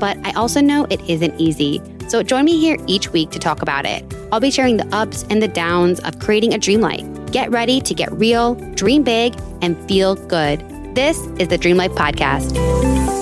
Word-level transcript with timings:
But 0.00 0.18
I 0.24 0.32
also 0.32 0.60
know 0.60 0.86
it 0.90 1.00
isn't 1.08 1.38
easy. 1.38 1.80
So 2.08 2.24
join 2.24 2.44
me 2.44 2.58
here 2.58 2.76
each 2.88 3.10
week 3.10 3.30
to 3.30 3.38
talk 3.38 3.62
about 3.62 3.86
it. 3.86 4.04
I'll 4.32 4.40
be 4.40 4.50
sharing 4.50 4.78
the 4.78 4.86
ups 4.94 5.24
and 5.30 5.40
the 5.40 5.48
downs 5.48 6.00
of 6.00 6.18
creating 6.18 6.54
a 6.54 6.58
dream 6.58 6.80
life. 6.80 7.06
Get 7.30 7.50
ready 7.52 7.80
to 7.82 7.94
get 7.94 8.10
real, 8.12 8.56
dream 8.74 9.04
big, 9.04 9.38
and 9.62 9.76
feel 9.86 10.16
good. 10.16 10.60
This 10.96 11.18
is 11.38 11.46
the 11.46 11.58
Dream 11.58 11.76
Life 11.76 11.92
Podcast. 11.92 13.19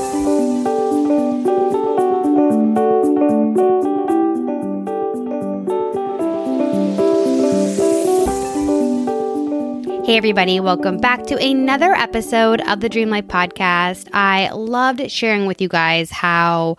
Hey, 10.09 10.17
everybody, 10.17 10.59
welcome 10.59 10.97
back 10.97 11.25
to 11.25 11.37
another 11.37 11.93
episode 11.93 12.62
of 12.62 12.80
the 12.80 12.89
Dream 12.89 13.11
Life 13.11 13.27
Podcast. 13.27 14.09
I 14.15 14.49
loved 14.55 15.11
sharing 15.11 15.45
with 15.45 15.61
you 15.61 15.69
guys 15.69 16.11
how 16.11 16.79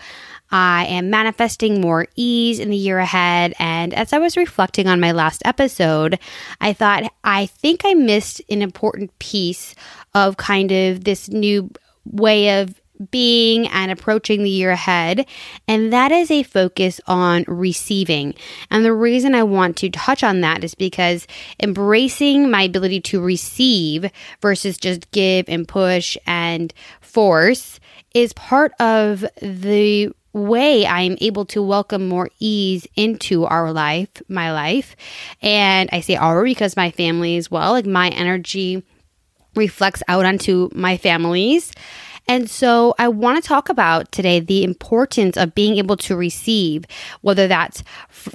I 0.49 0.87
am 0.87 1.11
manifesting 1.11 1.79
more 1.79 2.07
ease 2.15 2.57
in 2.57 2.71
the 2.71 2.75
year 2.75 2.97
ahead. 2.97 3.53
And 3.59 3.93
as 3.93 4.13
I 4.13 4.17
was 4.17 4.35
reflecting 4.35 4.87
on 4.87 4.99
my 4.99 5.11
last 5.11 5.43
episode, 5.45 6.17
I 6.59 6.73
thought, 6.73 7.03
I 7.23 7.45
think 7.45 7.81
I 7.85 7.93
missed 7.93 8.41
an 8.49 8.63
important 8.63 9.11
piece 9.19 9.75
of 10.15 10.37
kind 10.37 10.71
of 10.71 11.03
this 11.03 11.29
new 11.29 11.69
way 12.05 12.59
of 12.59 12.81
being 13.11 13.67
and 13.67 13.91
approaching 13.91 14.43
the 14.43 14.49
year 14.49 14.71
ahead. 14.71 15.25
And 15.67 15.91
that 15.93 16.11
is 16.11 16.29
a 16.29 16.43
focus 16.43 16.99
on 17.07 17.45
receiving. 17.47 18.35
And 18.69 18.83
the 18.83 18.93
reason 18.93 19.35
I 19.35 19.43
want 19.43 19.77
to 19.77 19.89
touch 19.89 20.23
on 20.23 20.41
that 20.41 20.63
is 20.63 20.75
because 20.75 21.27
embracing 21.61 22.49
my 22.49 22.63
ability 22.63 23.01
to 23.01 23.21
receive 23.21 24.11
versus 24.41 24.77
just 24.77 25.09
give 25.11 25.47
and 25.47 25.67
push 25.67 26.17
and 26.25 26.73
force 27.01 27.79
is 28.13 28.33
part 28.33 28.73
of 28.79 29.25
the 29.41 30.11
way 30.33 30.85
I 30.85 31.01
am 31.01 31.17
able 31.21 31.45
to 31.45 31.61
welcome 31.61 32.07
more 32.07 32.29
ease 32.39 32.87
into 32.95 33.45
our 33.45 33.71
life, 33.71 34.21
my 34.27 34.51
life. 34.51 34.95
And 35.41 35.89
I 35.91 36.01
say 36.01 36.15
our 36.15 36.43
because 36.43 36.75
my 36.75 36.91
family 36.91 37.37
as 37.37 37.49
well, 37.49 37.71
like 37.71 37.85
my 37.85 38.09
energy 38.09 38.83
reflects 39.55 40.03
out 40.07 40.25
onto 40.25 40.69
my 40.73 40.97
families. 40.97 41.71
And 42.29 42.47
so 42.47 42.93
I 42.99 43.07
want 43.07 43.41
to 43.41 43.47
talk 43.47 43.69
about 43.69 44.11
today 44.11 44.39
the 44.39 44.63
importance 44.63 45.35
of 45.35 45.55
being 45.55 45.77
able 45.79 45.97
to 45.97 46.15
receive, 46.15 46.85
whether 47.21 47.47
that's 47.47 47.83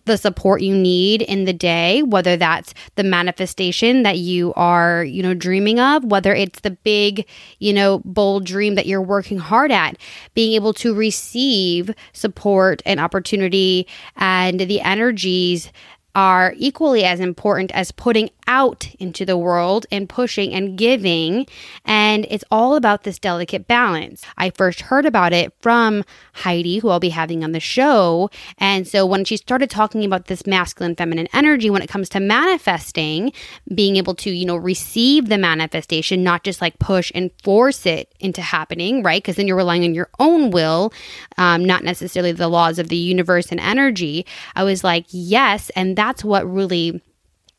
the 0.05 0.19
support 0.19 0.63
you 0.63 0.77
need 0.77 1.23
in 1.23 1.45
the 1.45 1.53
day, 1.53 2.03
whether 2.03 2.37
that's 2.37 2.75
the 2.97 3.05
manifestation 3.05 4.03
that 4.03 4.19
you 4.19 4.53
are, 4.55 5.05
you 5.05 5.23
know, 5.23 5.33
dreaming 5.33 5.79
of, 5.79 6.03
whether 6.05 6.35
it's 6.35 6.59
the 6.61 6.73
big, 6.73 7.25
you 7.61 7.73
know, 7.73 8.03
bold 8.05 8.45
dream 8.45 8.75
that 8.75 8.87
you're 8.87 9.01
working 9.01 9.39
hard 9.39 9.71
at, 9.71 9.97
being 10.35 10.55
able 10.55 10.73
to 10.75 10.93
receive 10.93 11.95
support 12.13 12.83
and 12.85 12.99
opportunity 12.99 13.87
and 14.17 14.59
the 14.59 14.81
energies 14.81 15.71
are 16.15 16.55
equally 16.57 17.05
as 17.05 17.21
important 17.21 17.71
as 17.73 17.91
putting 17.91 18.31
out 18.47 18.95
into 18.99 19.25
the 19.25 19.37
world 19.37 19.87
and 19.91 20.09
pushing 20.09 20.53
and 20.53 20.77
giving. 20.79 21.47
And 21.85 22.27
it's 22.31 22.45
all 22.51 22.77
about 22.77 23.05
this 23.05 23.19
delicate 23.19 23.67
balance. 23.67 24.25
I 24.37 24.51
first 24.51 24.83
heard 24.83 25.07
about 25.07 25.33
it 25.33 25.53
from 25.61 26.05
Heidi, 26.35 26.79
who 26.79 26.89
I'll 26.89 27.01
be 27.01 27.11
having 27.11 27.45
on 27.45 27.53
the 27.53 27.61
show. 27.61 28.31
And 28.59 28.87
so 28.87 29.07
when 29.07 29.25
she 29.25 29.37
started 29.37 29.71
talking 29.71 30.05
about 30.05 30.27
this 30.27 30.47
masculine 30.47 30.97
feminine 30.97 31.29
energy 31.33 31.71
when 31.71 31.83
it 31.83 31.89
comes 31.89 32.09
to 32.11 32.21
manifesting, 32.21 33.33
being 33.75 33.97
able 33.97 34.15
to, 34.17 34.31
you 34.31 34.47
know, 34.47 34.57
receive 34.57 35.29
the 35.29 35.39
manifestation, 35.39 36.23
not 36.23 36.45
just 36.45 36.61
like 36.61 36.79
push 36.79 37.11
and 37.15 37.31
force 37.43 37.87
it 37.87 38.15
into 38.21 38.43
happening, 38.43 39.03
right? 39.03 39.23
Because 39.23 39.37
then 39.37 39.47
you're 39.47 39.57
relying 39.57 39.85
on 39.85 39.95
your 39.95 40.11
own 40.19 40.51
will, 40.51 40.93
um, 41.39 41.65
not 41.65 41.85
necessarily 41.85 42.33
the 42.33 42.49
laws 42.49 42.79
of 42.79 42.89
the 42.89 42.97
universe 42.97 43.51
and 43.51 43.61
energy. 43.61 44.27
I 44.55 44.65
was 44.65 44.85
like, 44.85 45.07
yes. 45.11 45.71
And 45.71 45.97
that's 45.97 46.25
what 46.25 46.51
really 46.51 47.03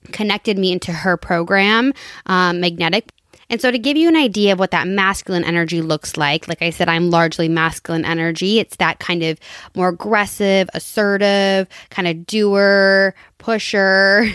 connected 0.05 0.57
me 0.57 0.71
into 0.71 0.91
her 0.91 1.17
program, 1.17 1.93
um, 2.25 2.59
Magnetic. 2.59 3.09
And 3.49 3.61
so, 3.61 3.69
to 3.69 3.77
give 3.77 3.95
you 3.95 4.07
an 4.07 4.15
idea 4.15 4.53
of 4.53 4.59
what 4.59 4.71
that 4.71 4.87
masculine 4.87 5.43
energy 5.43 5.81
looks 5.81 6.17
like, 6.17 6.47
like 6.47 6.63
I 6.63 6.71
said, 6.71 6.89
I'm 6.89 7.11
largely 7.11 7.47
masculine 7.47 8.03
energy. 8.03 8.59
It's 8.59 8.77
that 8.77 8.99
kind 8.99 9.21
of 9.21 9.39
more 9.75 9.89
aggressive, 9.89 10.67
assertive, 10.73 11.67
kind 11.91 12.07
of 12.07 12.25
doer, 12.25 13.13
pusher, 13.37 14.29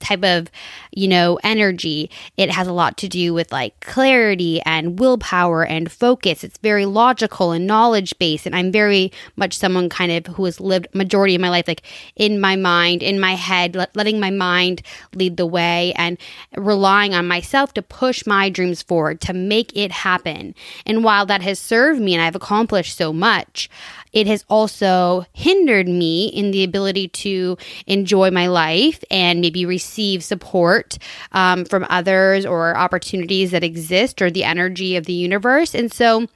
type 0.00 0.24
of, 0.24 0.50
you 0.92 1.08
know, 1.08 1.38
energy. 1.42 2.10
It 2.36 2.50
has 2.50 2.66
a 2.66 2.72
lot 2.72 2.96
to 2.98 3.08
do 3.08 3.34
with 3.34 3.52
like 3.52 3.78
clarity 3.80 4.60
and 4.62 4.98
willpower 4.98 5.64
and 5.64 5.90
focus. 5.90 6.44
It's 6.44 6.58
very 6.58 6.86
logical 6.86 7.52
and 7.52 7.66
knowledge 7.66 8.18
based. 8.18 8.46
And 8.46 8.54
I'm 8.54 8.72
very 8.72 9.12
much 9.36 9.56
someone 9.56 9.88
kind 9.88 10.12
of 10.12 10.34
who 10.34 10.44
has 10.44 10.60
lived 10.60 10.88
majority 10.94 11.34
of 11.34 11.40
my 11.40 11.50
life 11.50 11.68
like 11.68 11.82
in 12.16 12.40
my 12.40 12.56
mind, 12.56 13.02
in 13.02 13.20
my 13.20 13.34
head, 13.34 13.74
let, 13.74 13.94
letting 13.94 14.20
my 14.20 14.30
mind 14.30 14.82
lead 15.14 15.36
the 15.36 15.46
way 15.46 15.92
and 15.96 16.18
relying 16.56 17.14
on 17.14 17.26
myself 17.26 17.74
to 17.74 17.82
push 17.82 18.26
my 18.26 18.48
dreams 18.48 18.82
forward, 18.82 19.20
to 19.22 19.32
make 19.32 19.76
it 19.76 19.92
happen. 19.92 20.54
And 20.86 21.04
while 21.04 21.26
that 21.26 21.42
has 21.42 21.58
served 21.58 22.00
me 22.00 22.14
and 22.14 22.22
I've 22.22 22.36
accomplished 22.36 22.96
so 22.96 23.12
much, 23.12 23.68
it 24.12 24.26
has 24.26 24.44
also 24.48 25.24
hindered 25.32 25.88
me 25.88 26.28
in 26.28 26.50
the 26.50 26.64
ability 26.64 27.08
to 27.08 27.56
enjoy 27.86 28.30
my 28.30 28.46
life 28.46 29.02
and 29.10 29.40
maybe 29.40 29.66
receive 29.66 30.24
support 30.24 30.98
um, 31.32 31.64
from 31.64 31.86
others 31.88 32.46
or 32.46 32.76
opportunities 32.76 33.50
that 33.50 33.64
exist 33.64 34.22
or 34.22 34.30
the 34.30 34.44
energy 34.44 34.96
of 34.96 35.06
the 35.06 35.12
universe. 35.12 35.74
And 35.74 35.92
so 35.92 36.26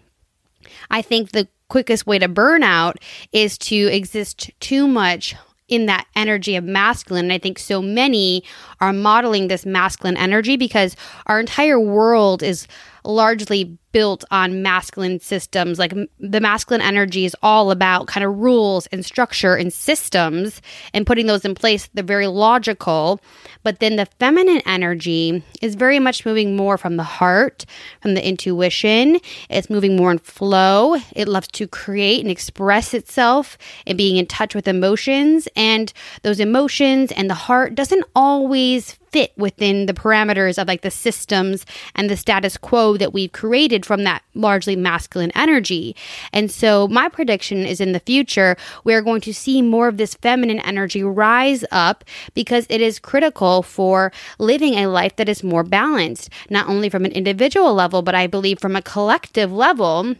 I 0.90 1.02
think 1.02 1.30
the 1.30 1.48
quickest 1.68 2.06
way 2.06 2.18
to 2.18 2.28
burn 2.28 2.62
out 2.62 2.98
is 3.32 3.56
to 3.56 3.74
exist 3.74 4.50
too 4.60 4.86
much 4.86 5.34
in 5.68 5.86
that 5.86 6.06
energy 6.14 6.54
of 6.54 6.64
masculine. 6.64 7.26
And 7.26 7.32
I 7.32 7.38
think 7.38 7.58
so 7.58 7.80
many 7.80 8.44
are 8.80 8.92
modeling 8.92 9.48
this 9.48 9.64
masculine 9.64 10.18
energy 10.18 10.58
because 10.58 10.96
our 11.26 11.40
entire 11.40 11.80
world 11.80 12.42
is 12.42 12.68
largely 13.04 13.78
built 13.92 14.24
on 14.30 14.62
masculine 14.62 15.20
systems. 15.20 15.78
Like 15.78 15.94
the 16.18 16.40
masculine 16.40 16.80
energy 16.80 17.24
is 17.24 17.36
all 17.42 17.70
about 17.70 18.06
kind 18.06 18.24
of 18.24 18.36
rules 18.38 18.86
and 18.88 19.04
structure 19.04 19.54
and 19.54 19.72
systems 19.72 20.60
and 20.92 21.06
putting 21.06 21.26
those 21.26 21.44
in 21.44 21.54
place. 21.54 21.88
They're 21.94 22.04
very 22.04 22.26
logical. 22.26 23.20
But 23.62 23.78
then 23.78 23.96
the 23.96 24.06
feminine 24.18 24.62
energy 24.66 25.42
is 25.60 25.74
very 25.74 25.98
much 25.98 26.26
moving 26.26 26.56
more 26.56 26.76
from 26.76 26.96
the 26.96 27.02
heart, 27.04 27.64
from 28.00 28.14
the 28.14 28.26
intuition. 28.26 29.20
It's 29.48 29.70
moving 29.70 29.96
more 29.96 30.10
in 30.10 30.18
flow. 30.18 30.96
It 31.12 31.28
loves 31.28 31.48
to 31.48 31.68
create 31.68 32.20
and 32.22 32.30
express 32.30 32.94
itself 32.94 33.56
and 33.86 33.96
being 33.96 34.16
in 34.16 34.26
touch 34.26 34.54
with 34.54 34.66
emotions. 34.66 35.46
And 35.54 35.92
those 36.22 36.40
emotions 36.40 37.12
and 37.12 37.30
the 37.30 37.34
heart 37.34 37.74
doesn't 37.74 38.04
always 38.16 38.98
fit 39.12 39.32
within 39.36 39.86
the 39.86 39.92
parameters 39.92 40.60
of 40.60 40.66
like 40.66 40.80
the 40.80 40.90
systems 40.90 41.66
and 41.94 42.08
the 42.08 42.16
status 42.16 42.56
quo 42.56 42.96
that 42.96 43.12
we've 43.12 43.32
created 43.32 43.81
from 43.84 44.04
that 44.04 44.22
largely 44.34 44.76
masculine 44.76 45.32
energy. 45.34 45.94
And 46.32 46.50
so 46.50 46.88
my 46.88 47.08
prediction 47.08 47.64
is 47.66 47.80
in 47.80 47.92
the 47.92 48.00
future, 48.00 48.56
we're 48.84 49.02
going 49.02 49.20
to 49.22 49.34
see 49.34 49.62
more 49.62 49.88
of 49.88 49.96
this 49.96 50.14
feminine 50.14 50.60
energy 50.60 51.02
rise 51.02 51.64
up 51.70 52.04
because 52.34 52.66
it 52.68 52.80
is 52.80 52.98
critical 52.98 53.62
for 53.62 54.12
living 54.38 54.74
a 54.74 54.86
life 54.86 55.16
that 55.16 55.28
is 55.28 55.42
more 55.42 55.62
balanced, 55.62 56.30
not 56.50 56.68
only 56.68 56.88
from 56.88 57.04
an 57.04 57.12
individual 57.12 57.74
level, 57.74 58.02
but 58.02 58.14
I 58.14 58.26
believe 58.26 58.60
from 58.60 58.76
a 58.76 58.82
collective 58.82 59.52
level. 59.52 60.16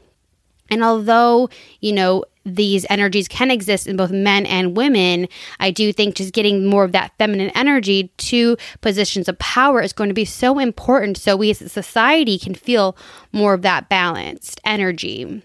And 0.73 0.83
although, 0.83 1.51
you 1.81 1.93
know, 1.93 2.25
these 2.47 2.87
energies 2.89 3.29
can 3.29 3.51
exist 3.51 3.87
in 3.87 3.95
both 3.95 4.11
men 4.11 4.47
and 4.47 4.75
women, 4.75 5.29
I 5.61 5.71
do 5.71 5.93
think 5.93 6.15
just 6.15 6.33
getting 6.33 6.65
more 6.65 6.83
of 6.83 6.93
that 6.93 7.13
feminine 7.19 7.53
energy 7.55 8.11
to 8.17 8.57
positions 8.81 9.29
of 9.29 9.39
power 9.39 9.83
is 9.83 9.93
going 9.93 10.09
to 10.09 10.15
be 10.15 10.25
so 10.25 10.59
important 10.59 11.19
so 11.19 11.37
we 11.37 11.51
as 11.51 11.61
a 11.61 11.69
society 11.69 12.39
can 12.39 12.55
feel 12.55 12.97
more 13.33 13.53
of 13.53 13.61
that 13.63 13.91
balanced 13.91 14.63
energy. 14.65 15.43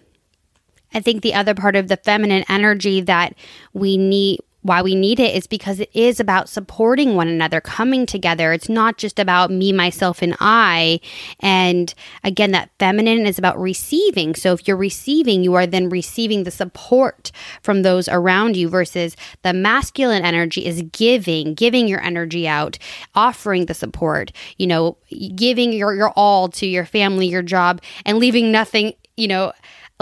I 0.94 1.02
think 1.02 1.24
the 1.24 1.34
other 1.34 1.54
part 1.54 1.76
of 1.76 1.90
the 1.90 1.98
feminine 1.98 2.46
energy 2.48 3.02
that 3.02 3.36
we 3.74 3.98
need 3.98 4.40
why 4.62 4.82
we 4.82 4.96
need 4.96 5.20
it 5.20 5.36
is 5.36 5.48
because 5.48 5.80
it 5.80 5.90
is 5.94 6.20
about 6.20 6.50
supporting 6.50 7.16
one 7.16 7.28
another, 7.28 7.62
coming 7.62 8.06
together. 8.06 8.52
It's 8.52 8.68
not 8.68 8.98
just 8.98 9.20
about 9.20 9.52
me, 9.52 9.72
myself, 9.72 10.22
and 10.22 10.36
I. 10.40 11.00
And 11.40 11.94
again, 12.24 12.52
that 12.52 12.70
feminine 12.80 13.26
is 13.26 13.38
about 13.38 13.60
receiving. 13.60 14.36
So 14.36 14.54
if 14.54 14.68
you're 14.68 14.76
receiving, 14.76 15.44
you 15.44 15.54
are 15.54 15.68
then 15.68 15.90
receiving 15.90 16.44
the 16.44 16.52
support 16.52 17.32
from 17.62 17.84
those 17.84 18.10
around 18.10 18.58
you 18.58 18.68
versus 18.68 19.16
the 19.44 19.54
masculine 19.54 20.26
energy 20.26 20.66
is 20.66 20.82
giving, 20.92 21.54
giving 21.54 21.88
your 21.88 22.02
energy 22.02 22.48
out, 22.48 22.78
offering 23.16 23.68
the 23.68 23.74
support, 23.74 24.32
you 24.58 24.68
know, 24.68 24.98
giving 25.36 25.72
your, 25.72 25.94
your 25.94 26.10
all 26.12 26.50
to 26.50 26.66
your 26.66 26.86
family, 26.86 27.28
your 27.28 27.42
job, 27.42 27.82
and 28.06 28.18
leaving 28.18 28.52
nothing, 28.52 28.94
you 29.16 29.28
know, 29.28 29.54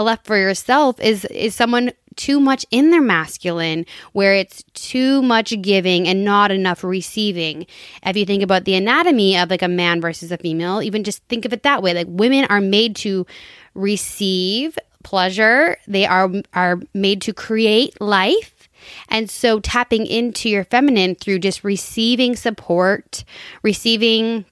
left 0.02 0.26
for 0.26 0.36
yourself 0.36 1.00
is 1.00 1.24
is 1.26 1.54
someone 1.54 1.92
too 2.16 2.40
much 2.40 2.64
in 2.70 2.90
their 2.90 3.02
masculine, 3.02 3.86
where 4.12 4.34
it's 4.34 4.62
too 4.74 5.22
much 5.22 5.60
giving 5.60 6.08
and 6.08 6.24
not 6.24 6.50
enough 6.50 6.82
receiving. 6.82 7.66
If 8.04 8.16
you 8.16 8.24
think 8.24 8.42
about 8.42 8.64
the 8.64 8.74
anatomy 8.74 9.36
of 9.36 9.50
like 9.50 9.62
a 9.62 9.68
man 9.68 10.00
versus 10.00 10.32
a 10.32 10.38
female, 10.38 10.82
even 10.82 11.04
just 11.04 11.22
think 11.24 11.44
of 11.44 11.52
it 11.52 11.62
that 11.62 11.82
way. 11.82 11.94
Like 11.94 12.08
women 12.08 12.46
are 12.46 12.60
made 12.60 12.96
to 12.96 13.26
receive 13.74 14.78
pleasure, 15.02 15.76
they 15.86 16.06
are 16.06 16.30
are 16.52 16.80
made 16.94 17.22
to 17.22 17.32
create 17.32 18.00
life. 18.00 18.68
And 19.08 19.30
so 19.30 19.60
tapping 19.60 20.06
into 20.06 20.48
your 20.48 20.64
feminine 20.64 21.14
through 21.14 21.40
just 21.40 21.64
receiving 21.64 22.36
support, 22.36 23.24
receiving 23.62 24.44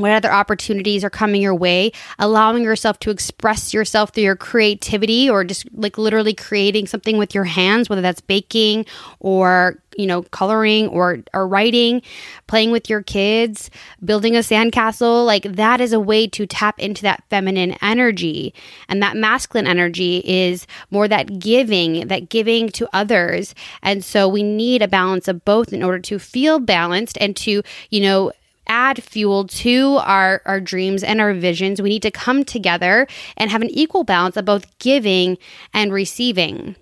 what 0.00 0.12
other 0.12 0.32
opportunities 0.32 1.04
are 1.04 1.10
coming 1.10 1.42
your 1.42 1.54
way, 1.54 1.92
allowing 2.18 2.62
yourself 2.62 2.98
to 3.00 3.10
express 3.10 3.72
yourself 3.74 4.10
through 4.10 4.24
your 4.24 4.36
creativity 4.36 5.28
or 5.28 5.44
just 5.44 5.66
like 5.72 5.98
literally 5.98 6.34
creating 6.34 6.86
something 6.86 7.18
with 7.18 7.34
your 7.34 7.44
hands, 7.44 7.88
whether 7.88 8.02
that's 8.02 8.20
baking 8.20 8.86
or, 9.20 9.78
you 9.96 10.06
know, 10.06 10.22
coloring 10.22 10.88
or, 10.88 11.18
or 11.34 11.46
writing, 11.46 12.00
playing 12.46 12.70
with 12.70 12.88
your 12.88 13.02
kids, 13.02 13.70
building 14.04 14.36
a 14.36 14.40
sandcastle, 14.40 15.26
like 15.26 15.42
that 15.44 15.80
is 15.80 15.92
a 15.92 16.00
way 16.00 16.26
to 16.26 16.46
tap 16.46 16.78
into 16.78 17.02
that 17.02 17.22
feminine 17.28 17.76
energy. 17.82 18.54
And 18.88 19.02
that 19.02 19.16
masculine 19.16 19.66
energy 19.66 20.22
is 20.24 20.66
more 20.90 21.08
that 21.08 21.38
giving, 21.38 22.08
that 22.08 22.28
giving 22.28 22.68
to 22.70 22.88
others. 22.92 23.54
And 23.82 24.04
so 24.04 24.28
we 24.28 24.42
need 24.42 24.82
a 24.82 24.88
balance 24.88 25.28
of 25.28 25.44
both 25.44 25.72
in 25.72 25.82
order 25.82 25.98
to 26.00 26.18
feel 26.18 26.58
balanced 26.58 27.18
and 27.20 27.36
to, 27.36 27.62
you 27.90 28.00
know, 28.00 28.32
add 28.70 29.02
fuel 29.02 29.46
to 29.48 29.98
our, 30.02 30.40
our 30.46 30.60
dreams 30.60 31.02
and 31.02 31.20
our 31.20 31.34
visions. 31.34 31.82
We 31.82 31.90
need 31.90 32.02
to 32.02 32.10
come 32.10 32.44
together 32.44 33.08
and 33.36 33.50
have 33.50 33.62
an 33.62 33.70
equal 33.70 34.04
balance 34.04 34.36
of 34.36 34.44
both 34.44 34.78
giving 34.78 35.36
and 35.74 35.92
receiving. 35.92 36.76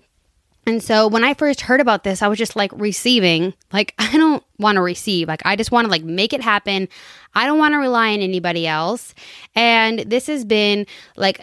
And 0.67 0.83
so 0.83 1.07
when 1.07 1.23
I 1.23 1.33
first 1.33 1.61
heard 1.61 1.81
about 1.81 2.03
this, 2.03 2.21
I 2.21 2.27
was 2.27 2.37
just 2.37 2.55
like 2.55 2.71
receiving. 2.75 3.55
Like 3.73 3.95
I 3.99 4.15
don't 4.15 4.43
want 4.59 4.75
to 4.75 4.81
receive. 4.81 5.27
Like 5.27 5.41
I 5.45 5.55
just 5.55 5.71
want 5.71 5.85
to 5.85 5.91
like 5.91 6.03
make 6.03 6.31
it 6.31 6.41
happen. 6.41 6.87
I 7.33 7.47
don't 7.47 7.57
want 7.57 7.73
to 7.73 7.77
rely 7.77 8.13
on 8.13 8.19
anybody 8.19 8.67
else. 8.67 9.15
And 9.55 9.99
this 9.99 10.27
has 10.27 10.45
been 10.45 10.85
like 11.17 11.41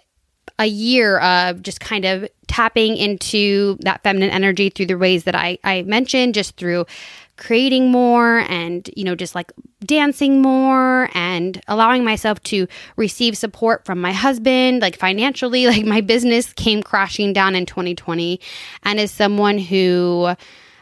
a 0.59 0.67
year 0.67 1.19
of 1.19 1.63
just 1.63 1.81
kind 1.81 2.05
of 2.05 2.29
tapping 2.47 2.97
into 2.97 3.77
that 3.81 4.03
feminine 4.03 4.31
energy 4.31 4.71
through 4.71 4.87
the 4.87 4.97
ways 4.97 5.25
that 5.25 5.35
I, 5.35 5.59
I 5.65 5.83
mentioned, 5.83 6.35
just 6.35 6.57
through 6.57 6.87
creating 7.37 7.91
more 7.91 8.38
and, 8.49 8.88
you 8.97 9.05
know, 9.05 9.15
just 9.15 9.35
like 9.35 9.53
dancing 9.85 10.41
more 10.41 11.11
and 11.15 11.61
allowing 11.69 12.05
myself 12.05 12.43
to 12.44 12.67
receive 12.97 13.37
support 13.37 13.85
from 13.85 14.00
my 14.00 14.12
husband, 14.12 14.83
like 14.83 14.97
financially. 14.97 15.67
Like 15.77 15.85
my 15.85 16.00
business 16.00 16.53
came 16.53 16.83
crashing 16.83 17.33
down 17.33 17.55
in 17.55 17.67
2020. 17.67 18.41
And 18.85 19.00
as 19.00 19.11
someone 19.11 19.59
who 19.59 20.35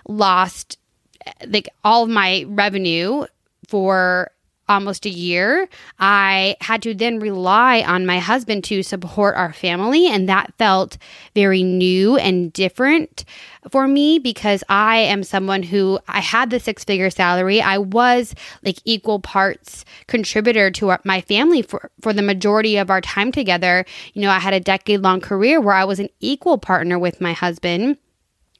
lost 0.06 0.78
eh, 1.26 1.32
like 1.48 1.68
all 1.82 2.04
of 2.04 2.10
my 2.10 2.44
revenue 2.48 3.24
for 3.66 4.30
almost 4.68 5.06
a 5.06 5.10
year, 5.10 5.68
I 5.98 6.56
had 6.60 6.82
to 6.82 6.94
then 6.94 7.18
rely 7.18 7.82
on 7.82 8.06
my 8.06 8.18
husband 8.18 8.64
to 8.64 8.82
support 8.82 9.36
our 9.36 9.52
family. 9.52 10.06
And 10.06 10.28
that 10.28 10.54
felt 10.58 10.96
very 11.34 11.62
new 11.62 12.16
and 12.16 12.52
different 12.52 13.24
for 13.70 13.86
me 13.86 14.18
because 14.18 14.62
I 14.68 14.98
am 14.98 15.22
someone 15.22 15.62
who 15.62 15.98
I 16.08 16.20
had 16.20 16.50
the 16.50 16.60
six 16.60 16.84
figure 16.84 17.10
salary. 17.10 17.60
I 17.60 17.78
was 17.78 18.34
like 18.62 18.78
equal 18.84 19.20
parts 19.20 19.84
contributor 20.06 20.70
to 20.72 20.90
our, 20.90 21.00
my 21.04 21.20
family 21.20 21.62
for, 21.62 21.90
for 22.00 22.12
the 22.12 22.22
majority 22.22 22.76
of 22.76 22.90
our 22.90 23.00
time 23.00 23.32
together. 23.32 23.84
You 24.12 24.22
know, 24.22 24.30
I 24.30 24.38
had 24.38 24.54
a 24.54 24.60
decade 24.60 25.00
long 25.00 25.20
career 25.20 25.60
where 25.60 25.74
I 25.74 25.84
was 25.84 26.00
an 26.00 26.08
equal 26.20 26.58
partner 26.58 26.98
with 26.98 27.20
my 27.20 27.32
husband 27.32 27.98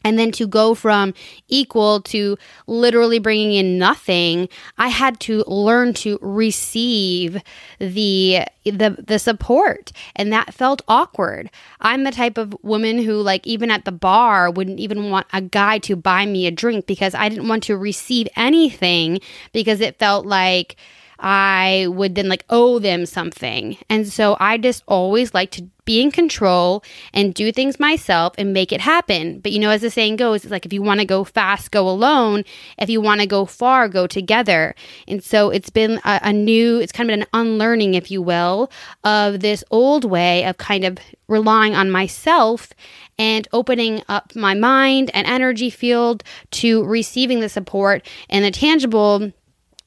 and 0.05 0.19
then 0.19 0.31
to 0.31 0.47
go 0.47 0.75
from 0.75 1.15
equal 1.49 2.01
to 2.03 2.37
literally 2.67 3.19
bringing 3.19 3.55
in 3.55 3.79
nothing 3.79 4.49
i 4.79 4.89
had 4.89 5.19
to 5.19 5.43
learn 5.47 5.93
to 5.93 6.19
receive 6.21 7.41
the 7.79 8.45
the 8.65 8.97
the 9.07 9.19
support. 9.19 9.93
And 10.17 10.33
that 10.33 10.55
felt 10.55 10.83
awkward. 10.89 11.51
I'm 11.81 12.05
the 12.05 12.11
type 12.11 12.39
of 12.39 12.57
woman 12.63 13.03
who 13.03 13.15
like 13.15 13.47
even 13.47 13.71
at 13.71 13.85
the 13.85 13.93
bar 13.93 14.51
wouldn't 14.51 14.81
even 14.81 15.11
want 15.11 15.27
a 15.33 15.41
guy 15.41 15.79
to 15.79 15.97
buy 15.97 16.27
me 16.27 16.47
a 16.47 16.51
drink 16.51 16.87
because 16.87 17.15
i 17.15 17.29
didn't 17.29 17.49
want 17.49 17.63
to 17.65 17.77
receive 17.77 18.29
anything 18.37 19.21
because 19.53 19.81
it 19.81 19.99
felt 19.99 20.27
like 20.27 20.77
I 21.25 21.87
would 21.89 22.17
then 22.17 22.29
like 22.29 22.45
owe 22.51 22.79
them 22.79 23.07
something. 23.07 23.79
And 23.89 24.07
so 24.07 24.37
I 24.41 24.59
just 24.59 24.83
always 24.87 25.33
like 25.33 25.51
to 25.53 25.67
be 25.87 26.03
in 26.03 26.11
control 26.11 26.85
and 27.15 27.33
do 27.33 27.51
things 27.51 27.81
myself 27.81 28.35
and 28.37 28.53
make 28.53 28.73
it 28.73 28.83
happen. 28.83 29.41
But 29.41 29.53
you 29.53 29.59
know, 29.59 29.71
as 29.71 29.81
the 29.81 29.91
saying 29.91 30.17
goes, 30.17 30.45
it's 30.45 30.53
like 30.53 30.67
if 30.67 30.73
you 30.75 30.83
want 30.83 31.01
to 31.01 31.07
go 31.07 31.25
fast, 31.25 31.71
go 31.71 31.89
alone. 31.89 32.45
If 32.79 32.91
you 32.91 33.01
want 33.01 33.23
to 33.23 33.27
go 33.27 33.47
far, 33.47 33.89
go 33.89 34.07
together. 34.07 34.75
And 35.09 35.25
so 35.25 35.49
it's 35.49 35.71
been 35.71 35.99
a, 36.05 36.21
a, 36.25 36.33
new, 36.33 36.79
it's 36.79 36.93
kind 36.93 37.11
of 37.11 37.19
an 37.19 37.27
unlearning, 37.33 37.95
if 37.95 38.11
you 38.11 38.21
will, 38.21 38.71
of 39.03 39.41
this 39.41 39.65
old 39.71 40.05
way 40.05 40.45
of 40.45 40.59
kind 40.59 40.85
of 40.85 40.99
relying 41.27 41.75
on 41.75 41.91
myself 41.91 42.75
and 43.19 43.49
opening 43.51 44.03
up 44.11 44.37
my 44.37 44.53
mind 44.53 45.11
and 45.15 45.27
energy 45.27 45.71
field 45.71 46.23
to 46.51 46.85
receiving 46.85 47.41
the 47.41 47.49
support 47.49 48.07
and 48.29 48.45
the 48.45 48.51
tangible, 48.51 49.33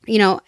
you 0.07 0.17
know, 0.17 0.41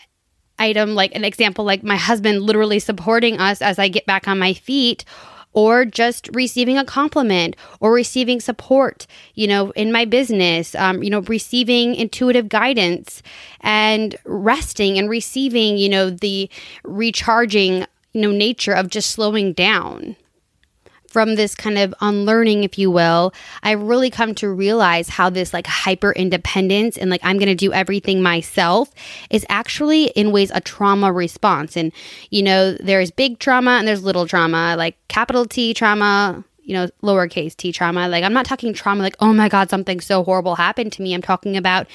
item, 0.60 0.96
like 0.96 1.16
an 1.16 1.26
example, 1.26 1.66
like 1.66 1.84
my 1.84 1.96
husband 1.96 2.42
literally 2.42 2.80
supporting 2.80 3.40
us 3.40 3.62
as 3.62 3.80
I 3.80 3.88
get 3.88 4.06
back 4.06 4.28
on 4.28 4.38
my 4.38 4.54
feet 4.54 5.06
or 5.54 5.84
just 5.84 6.30
receiving 6.34 6.78
a 6.78 6.86
compliment 6.86 7.56
or 7.80 7.92
receiving 7.92 8.40
support, 8.40 9.08
you 9.34 9.48
know, 9.48 9.72
in 9.72 9.92
my 9.92 10.06
business, 10.06 10.76
um, 10.76 11.02
you 11.02 11.10
know, 11.10 11.22
receiving 11.22 11.96
intuitive 11.96 12.50
guidance 12.50 13.24
and 13.62 14.16
resting 14.26 15.00
and 15.00 15.10
receiving, 15.10 15.78
you 15.78 15.90
know, 15.90 16.10
the 16.10 16.50
recharging, 16.84 17.86
you 18.14 18.22
know, 18.22 18.32
nature 18.32 18.74
of 18.74 18.90
just 18.90 19.10
slowing 19.10 19.54
down 19.54 20.16
from 21.10 21.36
this 21.36 21.56
kind 21.56 21.78
of 21.78 21.94
unlearning, 22.02 22.64
if 22.64 22.78
you 22.78 22.92
will, 22.92 23.34
I 23.64 23.72
really 23.72 24.10
come 24.10 24.36
to 24.36 24.50
realize 24.50 25.10
how 25.10 25.30
this 25.30 25.54
like 25.54 25.68
hyper 25.68 26.12
independence 26.14 26.98
and 26.98 27.10
like 27.10 27.22
I'm 27.24 27.38
going 27.38 27.50
to 27.50 27.56
do 27.56 27.74
everything 27.74 28.22
myself 28.22 28.92
is 29.30 29.46
actually 29.50 30.06
in 30.10 30.32
ways 30.32 30.52
a 30.54 30.62
trauma 30.62 31.12
response. 31.12 31.76
And, 31.76 31.92
you 32.30 32.44
know, 32.44 32.74
there's 32.74 33.12
big 33.12 33.40
trauma 33.40 33.72
and 33.72 33.88
there's 33.88 34.04
little 34.04 34.28
trauma, 34.28 34.76
like 34.78 34.98
capital 35.08 35.46
T 35.46 35.74
trauma, 35.74 36.44
you 36.70 36.76
know, 36.76 36.88
lowercase 37.02 37.56
t 37.58 37.72
trauma. 37.72 38.08
Like, 38.08 38.24
I'm 38.24 38.34
not 38.34 38.46
talking 38.46 38.76
trauma 38.76 39.02
like, 39.02 39.16
oh 39.20 39.34
my 39.34 39.50
God, 39.50 39.72
something 39.72 40.00
so 40.00 40.24
horrible 40.24 40.54
happened 40.54 40.94
to 40.94 41.02
me. 41.02 41.16
I'm 41.16 41.22
talking 41.22 41.58
about 41.58 41.88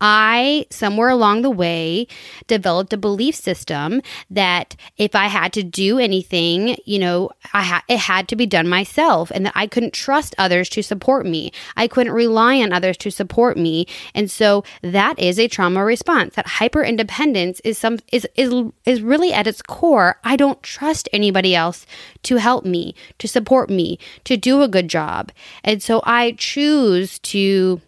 I, 0.00 0.66
somewhere 0.70 1.08
along 1.08 1.42
the 1.42 1.50
way, 1.50 2.06
developed 2.46 2.92
a 2.92 2.96
belief 2.96 3.34
system 3.34 4.00
that 4.30 4.76
if 4.96 5.14
I 5.14 5.26
had 5.26 5.52
to 5.54 5.62
do 5.62 5.98
anything, 5.98 6.76
you 6.86 6.98
know, 6.98 7.30
I 7.52 7.62
ha- 7.62 7.84
it 7.88 7.98
had 7.98 8.28
to 8.28 8.36
be 8.36 8.46
done 8.46 8.68
myself 8.68 9.30
and 9.34 9.46
that 9.46 9.52
I 9.54 9.66
couldn't 9.66 9.92
trust 9.92 10.34
others 10.38 10.68
to 10.70 10.82
support 10.82 11.26
me. 11.26 11.52
I 11.76 11.86
couldn't 11.86 12.12
rely 12.12 12.60
on 12.60 12.72
others 12.72 12.96
to 12.98 13.10
support 13.10 13.56
me. 13.56 13.86
And 14.14 14.30
so 14.30 14.64
that 14.82 15.18
is 15.18 15.38
a 15.38 15.48
trauma 15.48 15.84
response. 15.84 16.34
That 16.34 16.46
hyper 16.46 16.82
independence 16.82 17.60
is 17.60 17.78
some 17.78 17.98
is 18.12 18.26
is 18.36 18.52
is 18.86 19.02
really 19.02 19.32
at 19.32 19.46
its 19.46 19.62
core, 19.62 20.18
I 20.24 20.36
don't 20.36 20.62
trust 20.62 21.08
anybody 21.12 21.54
else 21.54 21.86
to 22.24 22.36
help 22.36 22.64
me, 22.64 22.94
to 23.18 23.28
support 23.28 23.70
me, 23.70 23.98
to 24.24 24.36
do 24.36 24.62
a 24.62 24.68
good 24.68 24.88
job. 24.88 25.32
And 25.64 25.82
so 25.82 26.00
I 26.04 26.32
choose 26.32 27.18
to 27.20 27.80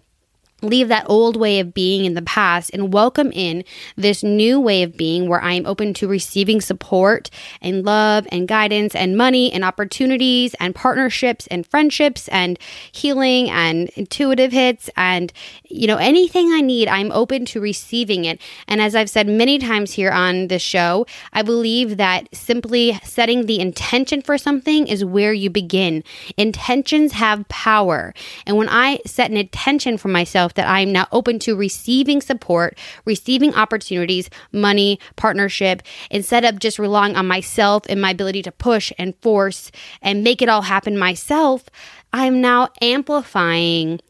leave 0.62 0.88
that 0.88 1.06
old 1.08 1.36
way 1.36 1.58
of 1.58 1.74
being 1.74 2.04
in 2.04 2.14
the 2.14 2.22
past 2.22 2.70
and 2.72 2.92
welcome 2.92 3.32
in 3.32 3.64
this 3.96 4.22
new 4.22 4.60
way 4.60 4.82
of 4.82 4.96
being 4.96 5.28
where 5.28 5.42
I 5.42 5.52
am 5.54 5.66
open 5.66 5.92
to 5.94 6.08
receiving 6.08 6.60
support 6.60 7.30
and 7.60 7.84
love 7.84 8.26
and 8.30 8.46
guidance 8.46 8.94
and 8.94 9.16
money 9.16 9.52
and 9.52 9.64
opportunities 9.64 10.54
and 10.60 10.74
partnerships 10.74 11.48
and 11.48 11.66
friendships 11.66 12.28
and 12.28 12.58
healing 12.92 13.50
and 13.50 13.88
intuitive 13.90 14.52
hits 14.52 14.88
and 14.96 15.32
you 15.64 15.86
know 15.86 15.96
anything 15.96 16.52
I 16.52 16.60
need 16.60 16.88
I'm 16.88 17.10
open 17.12 17.44
to 17.46 17.60
receiving 17.60 18.24
it. 18.24 18.40
And 18.68 18.80
as 18.80 18.94
I've 18.94 19.10
said 19.10 19.26
many 19.26 19.58
times 19.58 19.92
here 19.92 20.12
on 20.12 20.48
this 20.48 20.62
show 20.62 21.06
I 21.32 21.42
believe 21.42 21.96
that 21.96 22.28
simply 22.34 22.98
setting 23.02 23.46
the 23.46 23.60
intention 23.60 24.22
for 24.22 24.38
something 24.38 24.86
is 24.86 25.04
where 25.04 25.32
you 25.32 25.50
begin. 25.50 26.04
Intentions 26.36 27.12
have 27.12 27.48
power. 27.48 28.14
And 28.46 28.56
when 28.56 28.68
I 28.68 29.00
set 29.06 29.30
an 29.30 29.36
intention 29.36 29.98
for 29.98 30.08
myself 30.08 30.51
myself 30.52 30.54
that 30.54 30.68
I'm 30.68 30.92
now 30.92 31.06
open 31.12 31.38
to 31.40 31.56
receiving 31.56 32.20
support, 32.20 32.78
receiving 33.04 33.54
opportunities, 33.54 34.30
money, 34.52 34.98
partnership, 35.16 35.82
instead 36.10 36.44
of 36.44 36.58
just 36.58 36.78
relying 36.78 37.16
on 37.16 37.26
myself 37.26 37.84
and 37.88 38.00
my 38.00 38.10
ability 38.10 38.42
to 38.42 38.52
push 38.52 38.92
and 38.98 39.14
force 39.22 39.70
and 40.02 40.24
make 40.24 40.42
it 40.42 40.48
all 40.48 40.62
happen 40.62 40.98
myself. 40.98 41.64
I'm 42.12 42.40
now 42.40 42.68
amplifying 42.80 44.00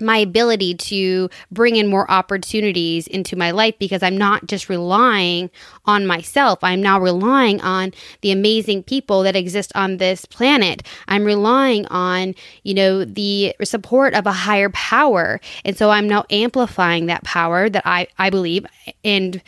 my 0.00 0.18
ability 0.18 0.74
to 0.74 1.28
bring 1.50 1.76
in 1.76 1.86
more 1.86 2.10
opportunities 2.10 3.06
into 3.06 3.36
my 3.36 3.50
life 3.50 3.74
because 3.78 4.02
I'm 4.02 4.16
not 4.16 4.46
just 4.46 4.68
relying 4.68 5.50
on 5.84 6.06
myself. 6.06 6.58
I'm 6.62 6.82
now 6.82 7.00
relying 7.00 7.60
on 7.60 7.92
the 8.20 8.30
amazing 8.30 8.82
people 8.82 9.22
that 9.22 9.36
exist 9.36 9.72
on 9.74 9.96
this 9.96 10.24
planet. 10.24 10.82
I'm 11.08 11.24
relying 11.24 11.86
on, 11.86 12.34
you 12.62 12.74
know, 12.74 13.04
the 13.04 13.54
support 13.64 14.14
of 14.14 14.26
a 14.26 14.32
higher 14.32 14.70
power. 14.70 15.40
And 15.64 15.76
so 15.76 15.90
I'm 15.90 16.08
now 16.08 16.24
amplifying 16.30 17.06
that 17.06 17.24
power 17.24 17.68
that 17.68 17.82
I, 17.86 18.08
I 18.18 18.30
believe 18.30 18.66
and 19.04 19.42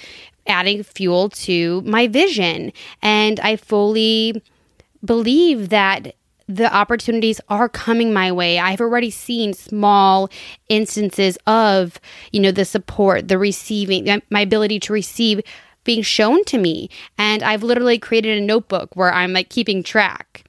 adding 0.47 0.83
fuel 0.83 1.29
to 1.29 1.83
my 1.83 2.07
vision. 2.07 2.73
And 3.03 3.39
I 3.41 3.57
fully 3.57 4.43
believe 5.05 5.69
that 5.69 6.15
the 6.49 6.75
opportunities 6.75 7.41
are 7.49 7.69
coming 7.69 8.13
my 8.13 8.33
way. 8.33 8.59
I've 8.59 8.81
already 8.81 9.11
seen 9.11 9.53
small 9.53 10.31
instances 10.69 11.37
of, 11.47 12.01
you 12.33 12.41
know, 12.41 12.51
the 12.51 12.65
support, 12.65 13.29
the 13.29 13.39
receiving, 13.39 14.23
my 14.31 14.41
ability 14.41 14.81
to 14.81 14.93
receive 14.93 15.43
being 15.85 16.03
shown 16.03 16.45
to 16.45 16.59
me. 16.59 16.89
And 17.19 17.43
I've 17.43 17.63
literally 17.63 17.99
created 17.99 18.39
a 18.39 18.45
notebook 18.45 18.97
where 18.97 19.13
I'm 19.13 19.33
like 19.33 19.51
keeping 19.51 19.83
track. 19.83 20.45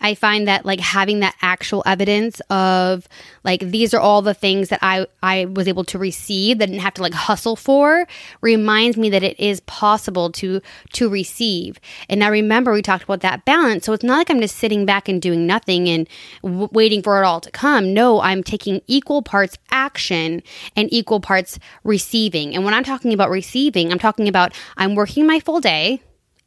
I 0.00 0.14
find 0.14 0.48
that 0.48 0.64
like 0.64 0.80
having 0.80 1.20
that 1.20 1.36
actual 1.42 1.82
evidence 1.86 2.40
of 2.50 3.06
like 3.44 3.60
these 3.60 3.92
are 3.92 4.00
all 4.00 4.22
the 4.22 4.34
things 4.34 4.68
that 4.68 4.78
I 4.82 5.06
I 5.22 5.44
was 5.46 5.68
able 5.68 5.84
to 5.84 5.98
receive 5.98 6.58
that 6.58 6.64
I 6.64 6.66
didn't 6.66 6.82
have 6.82 6.94
to 6.94 7.02
like 7.02 7.14
hustle 7.14 7.56
for 7.56 8.06
reminds 8.40 8.96
me 8.96 9.10
that 9.10 9.22
it 9.22 9.38
is 9.38 9.60
possible 9.60 10.32
to 10.32 10.60
to 10.94 11.08
receive. 11.08 11.80
And 12.08 12.20
now 12.20 12.30
remember 12.30 12.72
we 12.72 12.82
talked 12.82 13.04
about 13.04 13.20
that 13.20 13.44
balance. 13.44 13.84
So 13.84 13.92
it's 13.92 14.04
not 14.04 14.18
like 14.18 14.30
I'm 14.30 14.40
just 14.40 14.56
sitting 14.56 14.86
back 14.86 15.08
and 15.08 15.20
doing 15.20 15.46
nothing 15.46 15.88
and 15.88 16.08
w- 16.42 16.68
waiting 16.72 17.02
for 17.02 17.20
it 17.20 17.26
all 17.26 17.40
to 17.40 17.50
come. 17.50 17.92
No, 17.92 18.20
I'm 18.20 18.42
taking 18.42 18.80
equal 18.86 19.22
parts 19.22 19.58
action 19.70 20.42
and 20.76 20.92
equal 20.92 21.20
parts 21.20 21.58
receiving. 21.84 22.54
And 22.54 22.64
when 22.64 22.74
I'm 22.74 22.84
talking 22.84 23.12
about 23.12 23.30
receiving, 23.30 23.92
I'm 23.92 23.98
talking 23.98 24.28
about 24.28 24.54
I'm 24.76 24.94
working 24.94 25.26
my 25.26 25.40
full 25.40 25.60
day 25.60 26.02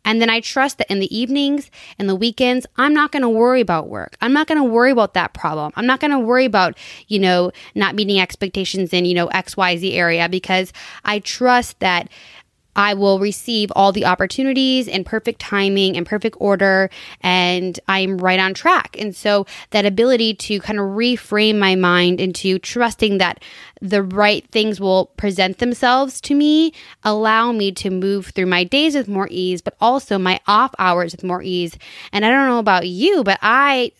and 0.06 0.22
then 0.22 0.30
I 0.30 0.40
trust 0.40 0.78
that 0.78 0.92
in 0.92 1.00
the 1.00 1.16
evenings 1.16 1.72
and 1.98 2.10
the 2.10 2.16
weekends, 2.16 2.66
I'm 2.78 2.94
not 2.94 3.12
going 3.12 3.22
to 3.22 3.30
worry 3.30 3.62
about 3.62 3.90
work. 3.90 4.16
I'm 4.22 4.34
not 4.34 4.48
going 4.48 4.58
to 4.58 4.64
worry 4.64 4.92
about 4.92 5.14
that 5.14 5.34
problem. 5.34 5.72
I'm 5.76 5.86
not 5.86 6.00
going 6.00 6.12
to 6.12 6.20
worry 6.20 6.46
about, 6.46 6.78
you 7.08 7.20
know, 7.20 7.52
not 7.76 7.96
meeting 7.96 8.20
expectations 8.20 8.94
in, 8.94 9.06
you 9.06 9.14
know, 9.14 9.28
XYZ 9.30 9.96
area 9.96 10.28
because 10.28 10.74
I 11.06 11.20
trust 11.20 11.80
that 11.80 12.10
I 12.76 12.94
will 12.94 13.20
receive 13.20 13.72
all 13.76 13.92
the 13.92 14.06
opportunities 14.06 14.88
in 14.88 15.04
perfect 15.04 15.40
timing 15.40 15.96
and 15.98 16.06
perfect 16.06 16.38
order, 16.40 16.90
and 17.22 17.80
I'm 17.88 18.18
right 18.18 18.40
on 18.40 18.54
track. 18.54 18.96
And 19.00 19.16
so 19.16 19.46
that 19.72 19.86
ability 19.86 20.36
to 20.36 20.60
kind 20.60 20.80
of 20.80 20.86
reframe 20.86 21.58
my 21.58 21.76
mind 21.76 22.20
into 22.20 22.60
trusting 22.60 23.18
that 23.20 23.44
the 23.82 24.02
right 24.02 24.48
things 24.50 24.80
will 24.80 25.08
present 25.18 25.58
themselves 25.58 26.22
to 26.22 26.36
me, 26.36 26.74
allow 27.04 27.52
me 27.52 27.72
to 27.74 27.90
move 27.90 28.28
through 28.28 28.46
my 28.46 28.64
days 28.64 28.96
with 28.96 29.08
more 29.08 29.28
ease, 29.30 29.62
but 29.62 29.76
also 29.82 30.18
my 30.18 30.40
off 30.48 30.74
hours 30.80 31.14
with 31.14 31.24
more 31.24 31.44
ease. 31.44 31.78
And 32.12 32.26
I 32.26 32.30
don't 32.30 32.48
know 32.48 32.60
about 32.60 32.88
you, 32.88 33.24
but 33.24 33.40
I 33.42 33.92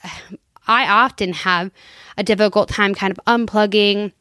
I 0.68 0.88
often 0.88 1.34
have 1.34 1.72
a 2.18 2.24
difficult 2.24 2.70
time 2.70 2.96
kind 2.96 3.12
of 3.12 3.20
unplugging 3.26 4.14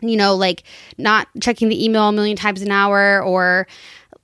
you 0.00 0.16
know, 0.16 0.34
like 0.34 0.62
not 0.98 1.28
checking 1.40 1.68
the 1.68 1.84
email 1.84 2.08
a 2.08 2.12
million 2.12 2.36
times 2.36 2.62
an 2.62 2.70
hour 2.70 3.22
or 3.22 3.66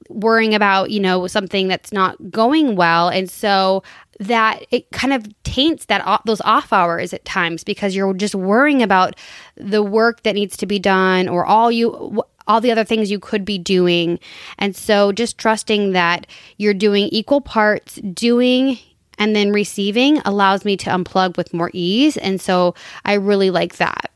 worrying 0.08 0.54
about, 0.54 0.90
you 0.90 1.00
know, 1.00 1.26
something 1.26 1.68
that's 1.68 1.92
not 1.92 2.30
going 2.30 2.76
well. 2.76 3.08
And 3.08 3.30
so 3.30 3.82
that 4.20 4.64
it 4.70 4.90
kind 4.92 5.12
of 5.12 5.26
taints 5.42 5.86
that 5.86 6.20
those 6.26 6.40
off 6.42 6.72
hours 6.72 7.12
at 7.12 7.24
times 7.24 7.64
because 7.64 7.96
you're 7.96 8.14
just 8.14 8.34
worrying 8.34 8.82
about 8.82 9.16
the 9.56 9.82
work 9.82 10.22
that 10.22 10.34
needs 10.34 10.56
to 10.58 10.66
be 10.66 10.78
done 10.78 11.28
or 11.28 11.44
all 11.44 11.72
you 11.72 12.22
all 12.46 12.60
the 12.60 12.72
other 12.72 12.84
things 12.84 13.10
you 13.10 13.18
could 13.18 13.44
be 13.44 13.58
doing. 13.58 14.18
And 14.58 14.74
so 14.74 15.12
just 15.12 15.38
trusting 15.38 15.92
that 15.92 16.26
you're 16.56 16.74
doing 16.74 17.08
equal 17.08 17.40
parts 17.40 17.96
doing 17.96 18.78
and 19.18 19.36
then 19.36 19.52
receiving 19.52 20.18
allows 20.24 20.64
me 20.64 20.76
to 20.78 20.90
unplug 20.90 21.36
with 21.36 21.54
more 21.54 21.70
ease. 21.72 22.16
And 22.16 22.40
so 22.40 22.74
I 23.04 23.14
really 23.14 23.50
like 23.50 23.76
that. 23.76 24.10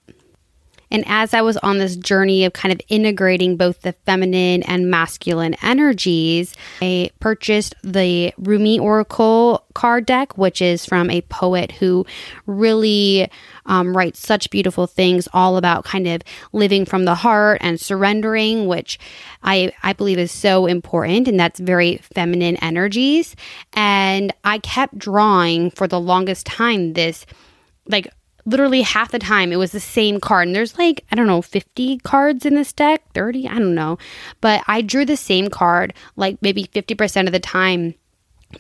And 0.91 1.05
as 1.07 1.35
I 1.35 1.43
was 1.43 1.57
on 1.59 1.79
this 1.79 1.97
journey 1.97 2.45
of 2.45 2.53
kind 2.53 2.73
of 2.73 2.81
integrating 2.89 3.57
both 3.57 3.83
the 3.83 3.93
feminine 3.93 4.63
and 4.63 4.91
masculine 4.91 5.57
energies, 5.63 6.55
I 6.81 7.11
purchased 7.21 7.75
the 7.83 8.33
Rumi 8.39 8.79
Oracle 8.79 9.65
card 9.75 10.07
deck, 10.07 10.39
which 10.39 10.63
is 10.63 10.87
from 10.87 11.11
a 11.11 11.23
poet 11.23 11.73
who 11.73 12.07
really 12.47 13.29
um, 13.67 13.97
writes 13.97 14.21
such 14.21 14.51
beautiful 14.51 14.87
things 14.87 15.29
all 15.33 15.57
about 15.57 15.85
kind 15.85 16.07
of 16.07 16.23
living 16.53 16.85
from 16.85 17.05
the 17.05 17.15
heart 17.15 17.59
and 17.63 17.81
surrendering, 17.81 18.67
which 18.67 18.99
I, 19.43 19.73
I 19.83 19.93
believe 19.93 20.19
is 20.19 20.33
so 20.33 20.67
important. 20.67 21.29
And 21.29 21.39
that's 21.39 21.59
very 21.59 21.99
feminine 22.15 22.57
energies. 22.57 23.35
And 23.73 24.33
I 24.45 24.59
kept 24.59 24.99
drawing 24.99 25.71
for 25.71 25.89
the 25.89 26.01
longest 26.01 26.47
time 26.47 26.93
this 26.93 27.27
like 27.89 28.09
literally 28.47 28.83
half 28.83 29.11
the 29.11 29.19
time 29.19 29.53
it 29.53 29.57
was 29.57 29.73
the 29.73 29.81
same 29.81 30.21
card. 30.21 30.49
And 30.49 30.57
there's 30.57 30.79
like, 30.79 31.05
I 31.11 31.17
don't 31.17 31.27
know, 31.27 31.43
50 31.43 31.99
cards 31.99 32.47
in 32.47 32.55
this 32.55 32.73
deck, 32.73 33.03
30, 33.13 33.49
I 33.49 33.59
don't 33.59 33.75
know. 33.75 33.99
But 34.41 34.63
I 34.67 34.81
drew 34.81 35.05
the 35.05 35.17
same 35.17 35.51
card 35.51 35.93
like 36.15 36.39
maybe 36.41 36.65
50% 36.65 37.27
of 37.27 37.33
the 37.33 37.41
time 37.41 37.95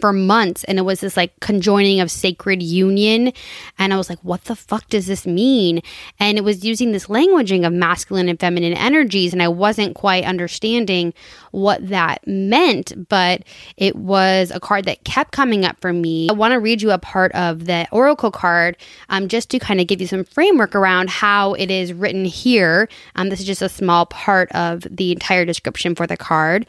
for 0.00 0.12
months 0.12 0.64
and 0.64 0.78
it 0.78 0.83
was 0.83 1.00
this 1.00 1.16
like 1.16 1.38
conjoining 1.40 2.00
of 2.00 2.11
sacred 2.11 2.62
union 2.62 3.33
and 3.78 3.95
i 3.95 3.97
was 3.97 4.11
like 4.11 4.19
what 4.23 4.45
the 4.45 4.57
fuck 4.57 4.88
does 4.88 5.07
this 5.07 5.26
mean? 5.26 5.81
And 6.19 6.37
it 6.37 6.45
was 6.45 6.64
using 6.64 6.93
this 6.93 7.07
languaging 7.07 7.66
of 7.66 7.73
masculine 7.73 8.28
and 8.28 8.38
feminine 8.38 8.73
energies 8.73 9.33
and 9.33 9.43
i 9.43 9.49
wasn't 9.49 9.95
quite 9.95 10.25
understanding 10.25 11.14
what 11.52 11.88
that 11.88 12.26
meant 12.26 13.09
but 13.09 13.43
it 13.76 13.97
was 13.97 14.50
a 14.50 14.61
card 14.61 14.85
that 14.87 15.05
kept 15.05 15.33
coming 15.33 15.64
up 15.64 15.81
for 15.81 15.93
me. 15.93 16.28
I 16.28 16.33
want 16.33 16.52
to 16.52 16.61
read 16.61 16.83
you 16.83 16.90
a 16.90 16.99
part 16.99 17.33
of 17.33 17.66
the 17.66 17.87
oracle 17.93 18.31
card 18.31 18.76
um, 19.09 19.28
just 19.28 19.50
to 19.50 19.59
kind 19.59 19.81
of 19.81 19.87
give 19.87 20.00
you 20.00 20.07
some 20.07 20.25
framework 20.25 20.75
around 20.75 21.11
how 21.11 21.55
it 21.55 21.71
is 21.71 21.93
written 21.93 22.25
here. 22.25 22.88
Um, 23.14 23.28
this 23.28 23.40
is 23.40 23.47
just 23.47 23.62
a 23.62 23.69
small 23.69 24.07
part 24.07 24.50
of 24.52 24.87
the 24.90 25.12
entire 25.12 25.45
description 25.45 25.95
for 25.95 26.07
the 26.07 26.16
card 26.16 26.66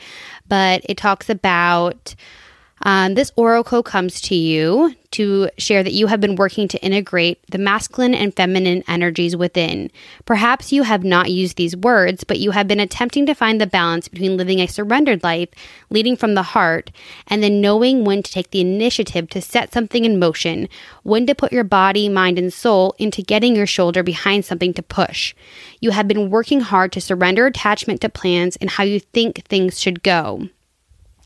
but 0.48 0.82
it 0.86 0.98
talks 0.98 1.30
about 1.30 2.16
um, 2.88 3.16
this 3.16 3.34
oracle 3.36 3.84
comes 3.84 4.22
to 4.22 4.34
you 4.34 4.96
to 5.12 5.50
share 5.58 5.84
that 5.84 5.92
you 5.92 6.08
have 6.08 6.22
been 6.22 6.38
working 6.38 6.70
to 6.70 6.82
integrate 6.82 7.46
the 7.52 7.58
masculine 7.58 8.14
and 8.14 8.34
feminine 8.34 8.82
energies 8.88 9.36
within. 9.36 9.92
Perhaps 10.24 10.72
you 10.72 10.84
have 10.84 11.04
not 11.04 11.30
used 11.30 11.58
these 11.58 11.76
words, 11.76 12.24
but 12.24 12.40
you 12.40 12.52
have 12.52 12.66
been 12.66 12.80
attempting 12.80 13.26
to 13.26 13.34
find 13.34 13.60
the 13.60 13.68
balance 13.68 14.08
between 14.08 14.38
living 14.38 14.62
a 14.62 14.68
surrendered 14.68 15.22
life, 15.22 15.50
leading 15.90 16.16
from 16.16 16.34
the 16.34 16.44
heart, 16.44 16.90
and 17.28 17.44
then 17.44 17.60
knowing 17.60 18.06
when 18.06 18.24
to 18.24 18.32
take 18.32 18.52
the 18.52 18.62
initiative 18.62 19.30
to 19.32 19.42
set 19.42 19.74
something 19.74 20.06
in 20.06 20.18
motion, 20.18 20.70
when 21.04 21.28
to 21.28 21.36
put 21.36 21.52
your 21.52 21.66
body, 21.66 22.08
mind, 22.08 22.40
and 22.40 22.54
soul 22.54 22.96
into 22.98 23.22
getting 23.22 23.54
your 23.54 23.68
shoulder 23.68 24.02
behind 24.02 24.46
something 24.46 24.74
to 24.74 24.82
push. 24.82 25.36
You 25.82 25.92
have 25.92 26.08
been 26.08 26.30
working 26.30 26.62
hard 26.62 26.94
to 26.94 27.02
surrender 27.02 27.48
attachment 27.48 28.00
to 28.00 28.08
plans 28.08 28.56
and 28.56 28.70
how 28.70 28.84
you 28.84 29.02
think 29.02 29.44
things 29.44 29.78
should 29.78 30.04
go. 30.04 30.48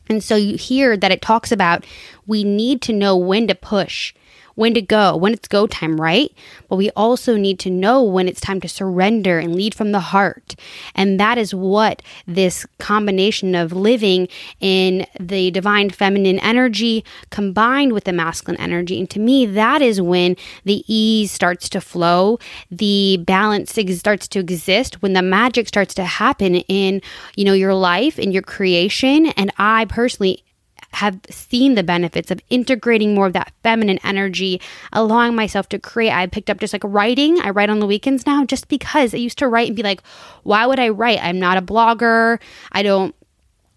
And 0.10 0.24
so 0.24 0.36
you 0.36 0.58
hear 0.58 0.98
that 0.98 1.12
it 1.12 1.22
talks 1.22 1.52
about 1.52 1.86
we 2.28 2.44
need 2.44 2.82
to 2.84 2.94
know 2.94 3.16
when 3.16 3.48
to 3.48 3.56
push 3.56 4.14
when 4.62 4.76
to 4.76 4.82
go, 4.82 5.18
when 5.18 5.34
it's 5.34 5.48
go 5.48 5.66
time, 5.66 6.00
right? 6.00 6.32
But 6.70 6.76
we 6.76 6.92
also 6.92 7.36
need 7.36 7.58
to 7.60 7.70
know 7.72 8.04
when 8.04 8.28
it's 8.28 8.40
time 8.40 8.62
to 8.62 8.70
surrender 8.70 9.40
and 9.40 9.56
lead 9.56 9.74
from 9.74 9.92
the 9.92 10.00
heart. 10.00 10.56
And 10.94 11.20
that 11.20 11.40
is 11.40 11.54
what 11.54 12.04
this 12.28 12.68
combination 12.78 13.56
of 13.56 13.74
living 13.74 14.28
in 14.60 15.08
the 15.20 15.50
divine 15.50 15.90
feminine 15.90 16.38
energy 16.40 17.04
combined 17.32 17.92
with 17.92 18.04
the 18.04 18.14
masculine 18.14 18.62
energy. 18.62 19.00
And 19.00 19.10
to 19.10 19.20
me, 19.20 19.48
that 19.48 19.82
is 19.82 20.00
when 20.00 20.38
the 20.64 20.84
ease 20.88 21.32
starts 21.32 21.68
to 21.70 21.82
flow, 21.82 22.38
the 22.70 23.18
balance 23.26 23.72
starts 23.72 24.28
to 24.28 24.40
exist, 24.40 25.02
when 25.02 25.14
the 25.14 25.24
magic 25.24 25.68
starts 25.68 25.96
to 25.96 26.06
happen 26.06 26.56
in, 26.56 27.02
you 27.36 27.46
know, 27.46 27.54
your 27.54 27.74
life, 27.74 28.20
in 28.20 28.32
your 28.32 28.44
creation. 28.44 29.26
And 29.38 29.52
I 29.58 29.86
personally 29.86 30.44
have 30.94 31.20
seen 31.30 31.76
the 31.76 31.84
benefits 31.84 32.32
of 32.32 32.42
integrating 32.50 33.16
more 33.16 33.28
of 33.28 33.34
that 33.34 33.54
feminine 33.64 34.00
energy, 34.04 34.62
allowing 34.94 35.36
myself 35.36 35.70
to 35.70 35.80
create. 35.80 36.12
I 36.12 36.28
picked 36.28 36.50
up 36.50 36.60
just 36.60 36.74
like 36.74 36.84
writing. 36.84 37.40
I 37.42 37.50
write 37.52 37.70
on 37.70 37.80
the 37.80 37.88
weekends 37.88 38.26
now 38.26 38.46
just 38.46 38.68
because 38.68 39.14
I 39.14 39.18
used 39.18 39.38
to 39.40 39.48
write 39.48 39.68
and 39.68 39.76
be 39.76 39.84
like, 39.84 40.02
why 40.44 40.66
would 40.66 40.80
I 40.80 40.90
write? 40.90 41.24
I'm 41.24 41.40
not 41.40 41.58
a 41.58 41.62
blogger. 41.62 42.40
I 42.72 42.84
don't 42.84 43.16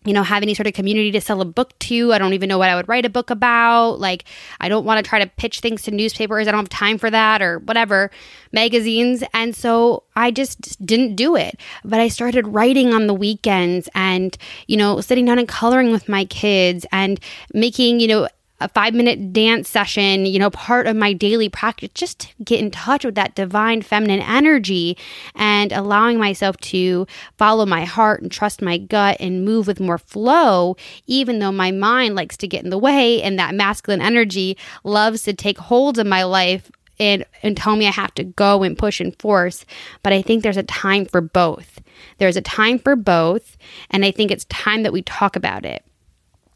you 0.04 0.12
know, 0.12 0.22
have 0.22 0.42
any 0.42 0.54
sort 0.54 0.66
of 0.66 0.74
community 0.74 1.10
to 1.12 1.20
sell 1.20 1.40
a 1.40 1.44
book 1.44 1.78
to. 1.80 2.12
I 2.12 2.18
don't 2.18 2.34
even 2.34 2.48
know 2.48 2.58
what 2.58 2.68
I 2.68 2.74
would 2.74 2.88
write 2.88 3.06
a 3.06 3.10
book 3.10 3.30
about. 3.30 4.00
Like, 4.00 4.24
I 4.60 4.68
don't 4.68 4.84
want 4.84 5.04
to 5.04 5.08
try 5.08 5.18
to 5.18 5.26
pitch 5.26 5.60
things 5.60 5.82
to 5.82 5.90
newspapers. 5.90 6.46
I 6.46 6.50
don't 6.50 6.60
have 6.60 6.68
time 6.68 6.98
for 6.98 7.10
that 7.10 7.40
or 7.40 7.58
whatever, 7.60 8.10
magazines. 8.52 9.24
And 9.32 9.56
so 9.56 10.02
I 10.14 10.30
just 10.30 10.84
didn't 10.84 11.16
do 11.16 11.36
it. 11.36 11.58
But 11.84 12.00
I 12.00 12.08
started 12.08 12.46
writing 12.46 12.92
on 12.92 13.06
the 13.06 13.14
weekends 13.14 13.88
and, 13.94 14.36
you 14.66 14.76
know, 14.76 15.00
sitting 15.00 15.24
down 15.24 15.38
and 15.38 15.48
coloring 15.48 15.90
with 15.90 16.08
my 16.08 16.26
kids 16.26 16.84
and 16.92 17.18
making, 17.52 18.00
you 18.00 18.08
know, 18.08 18.28
a 18.60 18.68
five 18.68 18.94
minute 18.94 19.32
dance 19.32 19.68
session, 19.68 20.26
you 20.26 20.38
know, 20.38 20.50
part 20.50 20.86
of 20.86 20.96
my 20.96 21.12
daily 21.12 21.48
practice, 21.48 21.90
just 21.94 22.20
to 22.20 22.28
get 22.44 22.60
in 22.60 22.70
touch 22.70 23.04
with 23.04 23.16
that 23.16 23.34
divine 23.34 23.82
feminine 23.82 24.20
energy 24.20 24.96
and 25.34 25.72
allowing 25.72 26.18
myself 26.18 26.56
to 26.58 27.06
follow 27.36 27.66
my 27.66 27.84
heart 27.84 28.22
and 28.22 28.30
trust 28.30 28.62
my 28.62 28.78
gut 28.78 29.16
and 29.18 29.44
move 29.44 29.66
with 29.66 29.80
more 29.80 29.98
flow, 29.98 30.76
even 31.06 31.40
though 31.40 31.52
my 31.52 31.70
mind 31.72 32.14
likes 32.14 32.36
to 32.36 32.48
get 32.48 32.62
in 32.64 32.70
the 32.70 32.78
way 32.78 33.22
and 33.22 33.38
that 33.38 33.54
masculine 33.54 34.00
energy 34.00 34.56
loves 34.84 35.22
to 35.24 35.34
take 35.34 35.58
hold 35.58 35.98
of 35.98 36.06
my 36.06 36.22
life 36.22 36.70
and, 37.00 37.24
and 37.42 37.56
tell 37.56 37.76
me 37.76 37.88
I 37.88 37.90
have 37.90 38.14
to 38.14 38.24
go 38.24 38.62
and 38.62 38.78
push 38.78 39.00
and 39.00 39.18
force. 39.18 39.64
But 40.02 40.12
I 40.12 40.22
think 40.22 40.42
there's 40.42 40.56
a 40.56 40.62
time 40.62 41.06
for 41.06 41.20
both. 41.20 41.80
There's 42.18 42.36
a 42.36 42.42
time 42.42 42.78
for 42.78 42.94
both. 42.96 43.56
And 43.90 44.04
I 44.04 44.10
think 44.10 44.30
it's 44.30 44.44
time 44.46 44.84
that 44.84 44.92
we 44.92 45.02
talk 45.02 45.36
about 45.36 45.64
it. 45.64 45.84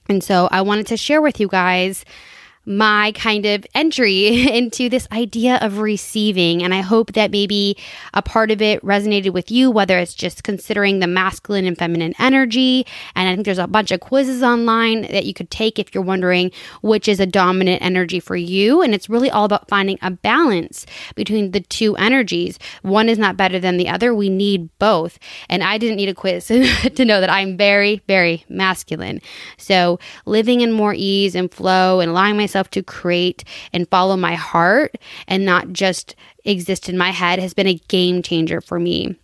And 0.09 0.25
so 0.25 0.49
I 0.51 0.63
wanted 0.63 0.87
to 0.89 0.97
share 0.97 1.21
with 1.21 1.39
you 1.39 1.49
guys 1.49 2.05
my 2.69 3.13
kind 3.13 3.47
of 3.47 3.67
entry 3.75 4.47
into 4.57 4.91
this 4.91 5.09
idea 5.11 5.57
of 5.63 5.79
receiving. 5.79 6.63
And 6.63 6.75
I 6.75 6.83
hope 6.83 7.15
that 7.15 7.31
maybe 7.31 7.77
a 8.13 8.21
part 8.21 8.51
of 8.51 8.61
it 8.61 8.85
resonated 8.85 9.33
with 9.33 9.51
you, 9.51 9.71
whether 9.71 9.99
it's 9.99 10.15
just 10.15 10.45
considering 10.45 10.99
the 10.99 11.07
masculine 11.07 11.65
and 11.65 11.79
feminine 11.79 12.15
energy. 12.19 12.87
And 13.15 13.29
I 13.29 13.35
think 13.35 13.47
there's 13.47 13.59
a 13.59 13.67
bunch 13.67 13.91
of 13.91 14.01
quizzes 14.01 14.43
online 14.43 15.03
that 15.03 15.25
you 15.25 15.33
could 15.33 15.51
take 15.51 15.79
if 15.79 15.95
you're 15.95 16.05
wondering 16.05 16.53
which 16.83 17.09
is 17.09 17.21
a 17.21 17.27
dominant 17.27 17.83
energy 17.83 18.21
for 18.21 18.37
you. 18.37 18.83
And 18.83 18.95
it's 18.95 19.09
really 19.09 19.31
all 19.31 19.47
about 19.47 19.69
finding 19.69 19.99
a 20.03 20.11
balance 20.11 20.85
between 21.15 21.53
the 21.53 21.61
two 21.61 21.97
energies. 21.97 22.59
One 22.83 23.09
is 23.09 23.19
not 23.19 23.37
better 23.37 23.59
than 23.59 23.79
the 23.79 23.89
other. 23.89 24.15
We 24.15 24.29
need 24.29 24.69
both. 24.79 25.19
And 25.49 25.63
I 25.63 25.79
didn't 25.79 25.97
need 25.97 26.11
a 26.11 26.15
quiz 26.15 26.47
to 26.49 27.05
know 27.05 27.21
that 27.21 27.31
I'm 27.31 27.57
very, 27.57 28.03
very 28.07 28.45
masculine. 28.51 29.23
So 29.57 29.99
living 30.27 30.61
in 30.61 30.73
more 30.73 30.95
ease 30.95 31.35
and 31.35 31.51
flow 31.51 32.01
and 32.01 32.11
allowing 32.11 32.37
myself 32.37 32.58
myself 32.59 32.71
to 32.71 32.83
create 32.83 33.45
and 33.73 33.89
follow 33.89 34.17
my 34.17 34.35
heart 34.35 34.97
and 35.29 35.45
not 35.45 35.73
just 35.73 36.17
exist 36.45 36.89
in 36.89 36.99
my 36.99 37.11
head 37.11 37.39
has 37.39 37.55
been 37.55 37.69
a 37.69 37.81
game 37.89 38.21
changer 38.21 38.61
for 38.61 38.81
me. 38.81 39.15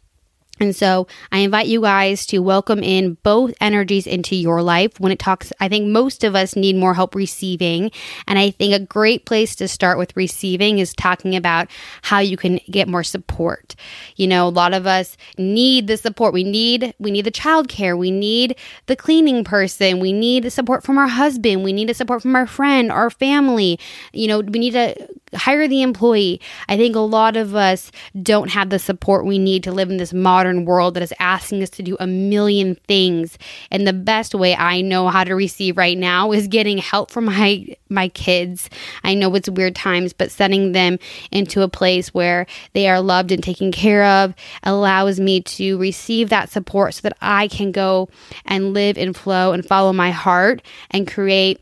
And 0.61 0.75
so 0.75 1.09
I 1.33 1.39
invite 1.39 1.67
you 1.67 1.81
guys 1.81 2.27
to 2.27 2.39
welcome 2.39 2.83
in 2.83 3.15
both 3.23 3.55
energies 3.61 4.07
into 4.07 4.37
your 4.37 4.63
life. 4.63 5.01
When 5.01 5.11
it 5.11 5.19
talks, 5.19 5.53
I 5.59 5.69
think 5.69 5.89
most 5.89 6.23
of 6.23 6.37
us 6.37 6.55
need 6.55 6.77
more 6.77 6.95
help 6.95 7.15
receiving. 7.15 7.91
And 8.29 8.39
I 8.39 8.51
think 8.51 8.73
a 8.73 8.79
great 8.79 9.27
place 9.27 9.57
to 9.57 9.67
start 9.67 9.99
with 9.99 10.17
receiving 10.17 10.79
is 10.79 10.95
talking 10.95 11.35
about 11.35 11.69
how 12.03 12.21
you 12.21 12.37
can 12.37 12.61
get 12.71 12.87
more 12.87 13.03
support. 13.03 13.75
You 14.15 14.29
know, 14.29 14.47
a 14.47 14.51
lot 14.51 14.75
of 14.75 14.87
us 14.87 15.17
need 15.37 15.89
the 15.89 15.97
support. 15.97 16.33
We 16.33 16.45
need, 16.45 16.95
we 17.01 17.11
need 17.11 17.25
the 17.25 17.33
childcare. 17.33 17.99
We 17.99 18.13
need 18.13 18.57
the 18.87 18.97
cleaning 18.97 19.43
person. 19.43 19.99
We 19.99 20.13
need 20.13 20.45
the 20.45 20.51
support 20.51 20.85
from 20.85 20.99
our 20.99 21.09
husband. 21.09 21.65
We 21.65 21.73
need 21.73 21.89
the 21.89 21.95
support 21.95 22.23
from 22.23 22.37
our 22.37 22.47
friend, 22.47 22.93
our 22.93 23.11
family. 23.11 23.81
You 24.13 24.29
know, 24.29 24.39
we 24.39 24.61
need 24.61 24.73
to 24.73 25.09
hire 25.35 25.69
the 25.69 25.83
employee. 25.83 26.41
I 26.69 26.76
think 26.76 26.97
a 26.97 27.00
lot 27.00 27.37
of 27.37 27.55
us 27.55 27.91
don't 28.23 28.50
have 28.50 28.71
the 28.71 28.79
support 28.79 29.26
we 29.26 29.38
need 29.38 29.62
to 29.64 29.73
live 29.73 29.91
in 29.91 29.97
this 29.97 30.12
modern 30.12 30.64
world 30.64 30.95
that 30.95 31.03
is 31.03 31.12
asking 31.19 31.62
us 31.62 31.71
to 31.71 31.83
do 31.83 31.97
a 32.00 32.07
million 32.07 32.76
things. 32.87 33.38
And 33.71 33.87
the 33.87 33.93
best 33.93 34.35
way 34.35 34.55
I 34.55 34.81
know 34.81 35.09
how 35.09 35.25
to 35.25 35.35
receive 35.35 35.76
right 35.76 35.99
now 35.99 36.33
is 36.33 36.49
getting 36.49 36.79
help 36.79 37.11
from 37.11 37.26
my 37.26 37.67
my 37.88 38.09
kids. 38.09 38.69
I 39.05 39.14
know 39.14 39.35
it's 39.35 39.49
weird 39.49 39.76
times, 39.76 40.12
but 40.12 40.31
sending 40.31 40.73
them 40.73 40.99
into 41.31 41.62
a 41.62 41.69
place 41.69 42.12
where 42.12 42.47
they 42.73 42.88
are 42.88 43.00
loved 43.00 43.31
and 43.31 43.43
taken 43.43 43.73
care 43.73 44.05
of 44.05 44.35
allows 44.62 45.21
me 45.21 45.41
to 45.43 45.79
receive 45.79 46.29
that 46.31 46.50
support 46.50 46.95
so 46.95 47.03
that 47.03 47.17
I 47.21 47.49
can 47.49 47.73
go 47.73 48.09
and 48.45 48.75
live 48.75 48.99
and 48.99 49.17
flow 49.17 49.53
and 49.53 49.64
follow 49.64 49.93
my 49.93 50.11
heart 50.11 50.62
and 50.91 51.11
create 51.11 51.61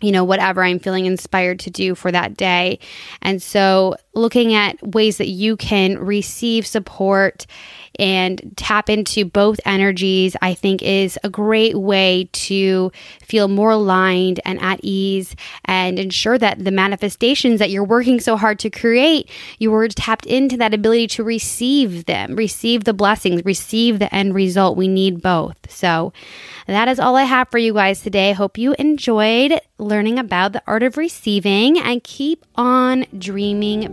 you 0.00 0.12
know, 0.12 0.24
whatever 0.24 0.62
I'm 0.62 0.78
feeling 0.78 1.06
inspired 1.06 1.58
to 1.60 1.70
do 1.70 1.94
for 1.94 2.12
that 2.12 2.36
day. 2.36 2.78
And 3.22 3.42
so, 3.42 3.96
looking 4.18 4.54
at 4.54 4.82
ways 4.86 5.18
that 5.18 5.28
you 5.28 5.56
can 5.56 5.98
receive 5.98 6.66
support 6.66 7.46
and 7.98 8.52
tap 8.56 8.88
into 8.88 9.24
both 9.24 9.58
energies, 9.64 10.36
I 10.40 10.54
think 10.54 10.82
is 10.82 11.18
a 11.24 11.28
great 11.28 11.76
way 11.76 12.28
to 12.32 12.92
feel 13.20 13.48
more 13.48 13.70
aligned 13.70 14.40
and 14.44 14.60
at 14.60 14.80
ease 14.82 15.34
and 15.64 15.98
ensure 15.98 16.38
that 16.38 16.64
the 16.64 16.70
manifestations 16.70 17.58
that 17.58 17.70
you're 17.70 17.84
working 17.84 18.20
so 18.20 18.36
hard 18.36 18.60
to 18.60 18.70
create, 18.70 19.28
you 19.58 19.70
were 19.70 19.88
tapped 19.88 20.26
into 20.26 20.56
that 20.58 20.74
ability 20.74 21.08
to 21.08 21.24
receive 21.24 22.06
them, 22.06 22.36
receive 22.36 22.84
the 22.84 22.94
blessings, 22.94 23.44
receive 23.44 23.98
the 23.98 24.14
end 24.14 24.34
result. 24.34 24.76
We 24.76 24.88
need 24.88 25.20
both. 25.20 25.70
So 25.70 26.12
that 26.66 26.86
is 26.88 27.00
all 27.00 27.16
I 27.16 27.24
have 27.24 27.48
for 27.50 27.58
you 27.58 27.74
guys 27.74 28.02
today. 28.02 28.32
Hope 28.32 28.58
you 28.58 28.74
enjoyed 28.78 29.60
learning 29.78 30.18
about 30.18 30.52
the 30.52 30.62
art 30.66 30.82
of 30.82 30.96
receiving 30.96 31.78
and 31.78 32.02
keep 32.04 32.44
on 32.56 33.06
dreaming 33.16 33.92